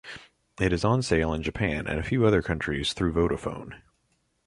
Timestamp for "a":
1.99-2.03